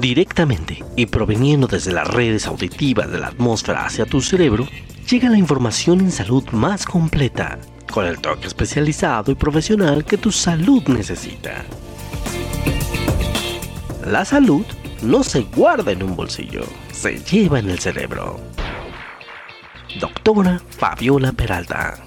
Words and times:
Directamente 0.00 0.82
y 0.96 1.04
proveniendo 1.04 1.66
desde 1.66 1.92
las 1.92 2.08
redes 2.08 2.46
auditivas 2.46 3.10
de 3.10 3.18
la 3.18 3.26
atmósfera 3.26 3.84
hacia 3.84 4.06
tu 4.06 4.22
cerebro, 4.22 4.66
llega 5.06 5.28
la 5.28 5.36
información 5.36 6.00
en 6.00 6.10
salud 6.10 6.42
más 6.52 6.86
completa, 6.86 7.58
con 7.92 8.06
el 8.06 8.18
toque 8.18 8.46
especializado 8.46 9.30
y 9.30 9.34
profesional 9.34 10.06
que 10.06 10.16
tu 10.16 10.32
salud 10.32 10.82
necesita. 10.88 11.66
La 14.06 14.24
salud 14.24 14.64
no 15.02 15.22
se 15.22 15.42
guarda 15.42 15.92
en 15.92 16.02
un 16.02 16.16
bolsillo, 16.16 16.64
se 16.92 17.18
lleva 17.18 17.58
en 17.58 17.68
el 17.68 17.78
cerebro. 17.78 18.40
Doctora 20.00 20.62
Fabiola 20.78 21.32
Peralta. 21.32 21.98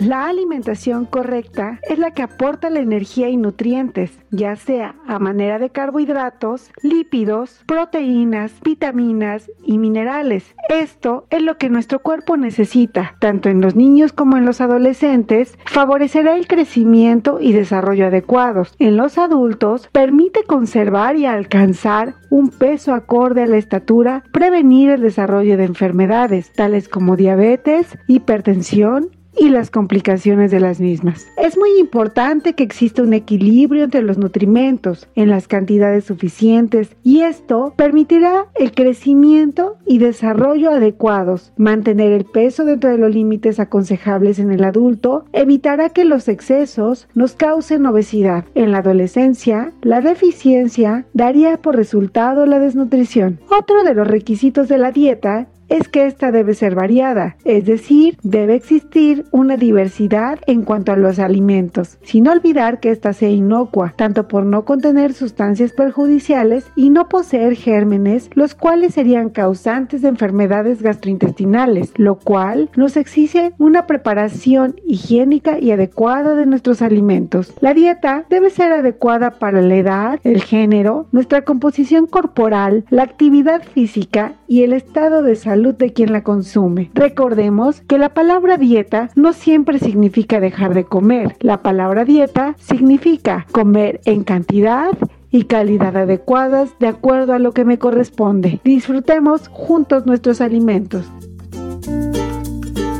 La 0.00 0.28
alimentación 0.28 1.04
correcta 1.04 1.78
es 1.82 1.98
la 1.98 2.12
que 2.12 2.22
aporta 2.22 2.70
la 2.70 2.80
energía 2.80 3.28
y 3.28 3.36
nutrientes, 3.36 4.10
ya 4.30 4.56
sea 4.56 4.94
a 5.06 5.18
manera 5.18 5.58
de 5.58 5.68
carbohidratos, 5.68 6.70
lípidos, 6.82 7.62
proteínas, 7.66 8.50
vitaminas 8.64 9.50
y 9.62 9.76
minerales. 9.76 10.54
Esto 10.70 11.26
es 11.28 11.42
lo 11.42 11.58
que 11.58 11.68
nuestro 11.68 11.98
cuerpo 11.98 12.38
necesita, 12.38 13.16
tanto 13.20 13.50
en 13.50 13.60
los 13.60 13.76
niños 13.76 14.14
como 14.14 14.38
en 14.38 14.46
los 14.46 14.62
adolescentes, 14.62 15.58
favorecerá 15.66 16.34
el 16.34 16.46
crecimiento 16.46 17.38
y 17.38 17.52
desarrollo 17.52 18.06
adecuados. 18.06 18.74
En 18.78 18.96
los 18.96 19.18
adultos, 19.18 19.90
permite 19.92 20.44
conservar 20.44 21.16
y 21.16 21.26
alcanzar 21.26 22.14
un 22.30 22.48
peso 22.48 22.94
acorde 22.94 23.42
a 23.42 23.46
la 23.46 23.58
estatura, 23.58 24.24
prevenir 24.32 24.88
el 24.88 25.02
desarrollo 25.02 25.58
de 25.58 25.64
enfermedades, 25.64 26.54
tales 26.54 26.88
como 26.88 27.16
diabetes, 27.16 27.98
hipertensión, 28.06 29.10
y 29.36 29.48
las 29.48 29.70
complicaciones 29.70 30.50
de 30.50 30.60
las 30.60 30.80
mismas. 30.80 31.26
Es 31.36 31.56
muy 31.56 31.78
importante 31.78 32.54
que 32.54 32.62
exista 32.62 33.02
un 33.02 33.12
equilibrio 33.12 33.84
entre 33.84 34.02
los 34.02 34.18
nutrimentos 34.18 35.08
en 35.14 35.28
las 35.28 35.48
cantidades 35.48 36.04
suficientes 36.04 36.96
y 37.02 37.22
esto 37.22 37.72
permitirá 37.76 38.46
el 38.54 38.72
crecimiento 38.72 39.76
y 39.86 39.98
desarrollo 39.98 40.70
adecuados. 40.70 41.52
Mantener 41.56 42.12
el 42.12 42.24
peso 42.24 42.64
dentro 42.64 42.90
de 42.90 42.98
los 42.98 43.14
límites 43.14 43.60
aconsejables 43.60 44.38
en 44.38 44.50
el 44.50 44.64
adulto 44.64 45.24
evitará 45.32 45.90
que 45.90 46.04
los 46.04 46.28
excesos 46.28 47.08
nos 47.14 47.34
causen 47.34 47.86
obesidad. 47.86 48.44
En 48.54 48.72
la 48.72 48.78
adolescencia, 48.78 49.72
la 49.82 50.00
deficiencia 50.00 51.06
daría 51.14 51.56
por 51.58 51.76
resultado 51.76 52.46
la 52.46 52.58
desnutrición. 52.58 53.40
Otro 53.50 53.82
de 53.84 53.94
los 53.94 54.06
requisitos 54.06 54.68
de 54.68 54.78
la 54.78 54.92
dieta 54.92 55.48
es 55.70 55.88
que 55.88 56.06
esta 56.06 56.32
debe 56.32 56.54
ser 56.54 56.74
variada, 56.74 57.36
es 57.44 57.64
decir, 57.64 58.18
debe 58.22 58.56
existir 58.56 59.24
una 59.30 59.56
diversidad 59.56 60.40
en 60.46 60.62
cuanto 60.62 60.92
a 60.92 60.96
los 60.96 61.18
alimentos, 61.18 61.98
sin 62.02 62.28
olvidar 62.28 62.80
que 62.80 62.90
ésta 62.90 63.12
sea 63.12 63.30
inocua, 63.30 63.94
tanto 63.96 64.26
por 64.28 64.44
no 64.44 64.64
contener 64.64 65.14
sustancias 65.14 65.72
perjudiciales 65.72 66.66
y 66.74 66.90
no 66.90 67.08
poseer 67.08 67.54
gérmenes, 67.54 68.30
los 68.34 68.54
cuales 68.54 68.94
serían 68.94 69.30
causantes 69.30 70.02
de 70.02 70.08
enfermedades 70.08 70.82
gastrointestinales, 70.82 71.92
lo 71.96 72.16
cual 72.16 72.68
nos 72.76 72.96
exige 72.96 73.52
una 73.58 73.86
preparación 73.86 74.74
higiénica 74.84 75.58
y 75.60 75.70
adecuada 75.70 76.34
de 76.34 76.46
nuestros 76.46 76.82
alimentos. 76.82 77.54
La 77.60 77.74
dieta 77.74 78.24
debe 78.28 78.50
ser 78.50 78.72
adecuada 78.72 79.30
para 79.30 79.62
la 79.62 79.76
edad, 79.76 80.20
el 80.24 80.42
género, 80.42 81.06
nuestra 81.12 81.42
composición 81.42 82.06
corporal, 82.06 82.84
la 82.90 83.04
actividad 83.04 83.62
física 83.62 84.32
y 84.48 84.64
el 84.64 84.72
estado 84.72 85.22
de 85.22 85.36
salud 85.36 85.59
de 85.62 85.92
quien 85.92 86.12
la 86.12 86.22
consume. 86.22 86.90
Recordemos 86.94 87.82
que 87.82 87.98
la 87.98 88.10
palabra 88.10 88.56
dieta 88.56 89.10
no 89.14 89.32
siempre 89.32 89.78
significa 89.78 90.40
dejar 90.40 90.74
de 90.74 90.84
comer. 90.84 91.36
La 91.40 91.58
palabra 91.58 92.04
dieta 92.04 92.54
significa 92.58 93.46
comer 93.52 94.00
en 94.04 94.24
cantidad 94.24 94.90
y 95.30 95.44
calidad 95.44 95.96
adecuadas 95.96 96.70
de 96.78 96.88
acuerdo 96.88 97.32
a 97.34 97.38
lo 97.38 97.52
que 97.52 97.64
me 97.64 97.78
corresponde. 97.78 98.60
Disfrutemos 98.64 99.48
juntos 99.48 100.06
nuestros 100.06 100.40
alimentos. 100.40 101.06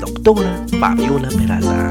Doctora 0.00 0.64
Fabiola 0.78 1.28
Peralta 1.36 1.90